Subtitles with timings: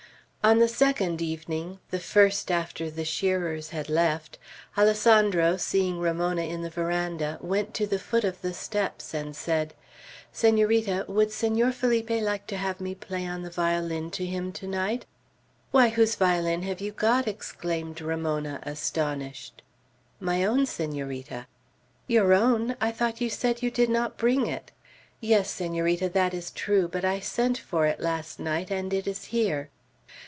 [0.43, 4.39] On the second evening, the first after the shearers had left,
[4.75, 9.75] Alessandro, seeing Ramona in the veranda, went to the foot of the steps, and said,
[10.33, 15.05] "Senorita, would Senor Felipe like to have me play on the violin to him tonight?"
[15.69, 19.61] "Why, whose violin have you got?" exclaimed Ramona, astonished.
[20.19, 21.45] "My own, Senorita."
[22.07, 22.75] "Your own!
[22.81, 24.71] I thought you said you did not bring it."
[25.19, 29.25] "Yes, Senorita, that is true; but I sent for it last night, and it is
[29.25, 29.69] here."